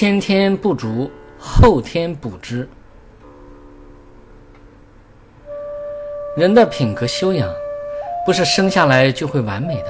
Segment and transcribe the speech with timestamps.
[0.00, 1.10] 先天不足，
[1.40, 2.68] 后天补之。
[6.36, 7.52] 人的品格修养，
[8.24, 9.86] 不是生下来就会完美的。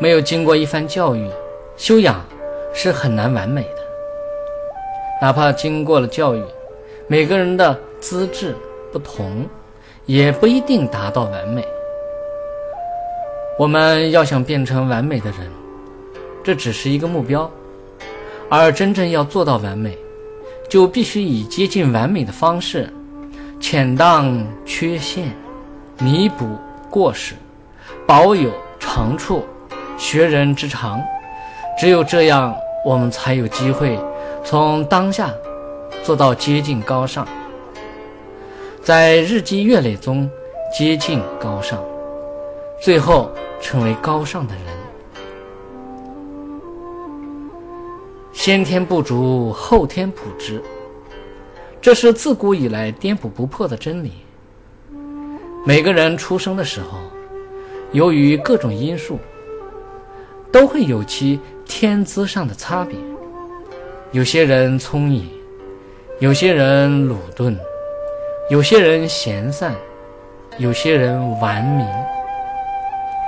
[0.00, 1.30] 没有经过一番教育，
[1.76, 2.26] 修养
[2.74, 3.78] 是很难完美的。
[5.22, 6.42] 哪怕经过了教育，
[7.06, 8.52] 每个人的资质
[8.92, 9.46] 不同，
[10.06, 11.64] 也不一定达到完美。
[13.56, 15.48] 我们要想变成完美的人，
[16.42, 17.48] 这只是一个目标，
[18.48, 19.96] 而真正要做到完美，
[20.68, 22.92] 就必须以接近完美的方式，
[23.60, 25.24] 潜当缺陷，
[25.98, 26.46] 弥补
[26.90, 27.34] 过失，
[28.06, 29.44] 保有长处，
[29.96, 31.00] 学人之长。
[31.78, 33.98] 只有这样，我们才有机会
[34.44, 35.30] 从当下
[36.02, 37.26] 做到接近高尚，
[38.82, 40.30] 在日积月累中
[40.76, 41.78] 接近高尚，
[42.80, 43.30] 最后。
[43.58, 44.75] 成为高尚的人，
[48.46, 50.62] 先天不足，后天补之，
[51.80, 54.12] 这是自古以来颠扑不破的真理。
[55.66, 56.98] 每个人出生的时候，
[57.90, 59.18] 由于各种因素，
[60.52, 62.96] 都会有其天资上的差别。
[64.12, 65.28] 有些人聪颖，
[66.20, 67.58] 有些人鲁钝，
[68.48, 69.74] 有些人闲散，
[70.56, 71.84] 有些人顽冥。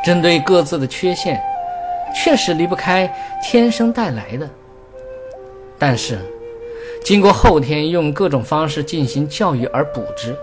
[0.06, 1.42] 针对各自的缺陷，
[2.14, 4.48] 确实离不开天生带来的。
[5.78, 6.18] 但是，
[7.04, 10.36] 经过后天用各种方式进行教育而补之，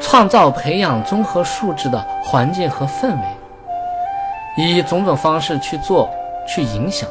[0.00, 3.26] 创造培养综合素质的环境和氛围，
[4.56, 6.10] 以种种方式去做、
[6.48, 7.08] 去影响，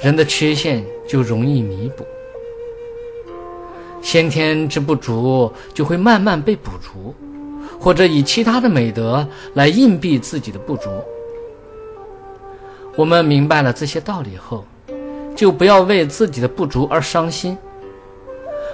[0.00, 2.06] 人的缺陷就容易弥补，
[4.00, 7.14] 先天之不足就会慢慢被补足。
[7.80, 9.24] 或者以其他的美德
[9.54, 10.90] 来硬币自己的不足。
[12.96, 14.64] 我们明白了这些道理后，
[15.38, 17.56] 就不要为自己的不足而伤心，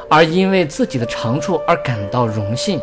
[0.08, 2.80] 而因为自己的长处而感到荣幸，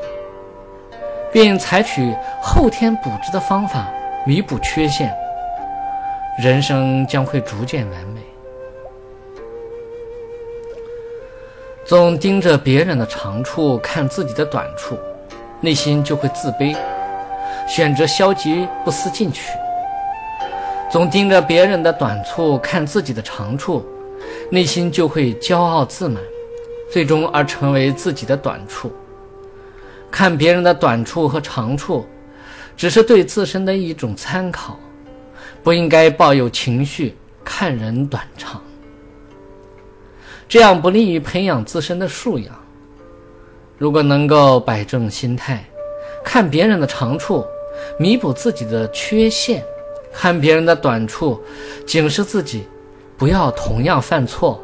[1.33, 3.91] 并采取后天补之的方法
[4.23, 5.11] 弥补缺陷，
[6.43, 8.21] 人生将会逐渐完美。
[11.83, 14.95] 总盯着别人的长处看自己的短处。
[15.59, 16.75] 内心就会自卑，
[17.67, 19.51] 选择消极不思进取，
[20.91, 23.85] 总盯着别人的短处看自己的长处，
[24.49, 26.21] 内心就会骄傲自满，
[26.91, 28.91] 最终而成为自己的短处。
[30.11, 32.05] 看别人的短处和长处，
[32.75, 34.77] 只是对自身的一种参考，
[35.63, 38.61] 不应该抱有情绪看人短长，
[40.49, 42.53] 这样不利于培养自身的素养。
[43.77, 45.63] 如果能够摆正心态，
[46.21, 47.45] 看别人的长处，
[47.97, 49.61] 弥补自己的缺陷；
[50.13, 51.41] 看别人的短处，
[51.85, 52.67] 警示自己
[53.17, 54.61] 不要同样犯错，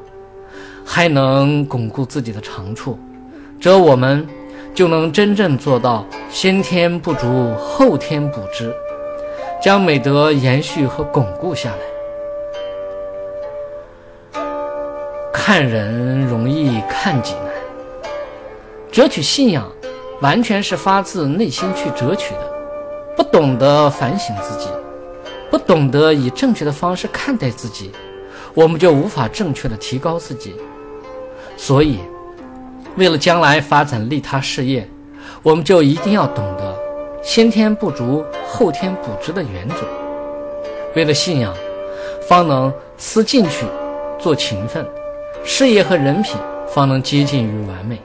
[0.85, 2.97] 还能巩固自己的长处，
[3.61, 4.27] 则我们
[4.73, 8.73] 就能真正做到先天不足，后天补之，
[9.61, 11.77] 将美德延续和巩固下来。
[15.33, 17.43] 看人容易，看己难。
[18.91, 19.65] 哲取信仰，
[20.21, 22.41] 完全是发自内心去哲取的。
[23.15, 24.67] 不懂得反省自己，
[25.57, 27.89] 不懂得以正确的方式看待自己，
[28.53, 30.53] 我们就无法正确的提高自己。
[31.57, 31.97] 所以，
[32.95, 34.87] 为了将来发展利他事业，
[35.41, 36.77] 我们就一定要懂得
[37.23, 39.77] 先天不足，后天补之的原则。
[40.95, 41.51] 为了信仰，
[42.29, 43.65] 方能思进取，
[44.19, 44.85] 做勤奋，
[45.43, 46.35] 事业和人品
[46.69, 47.99] 方能接近于完美。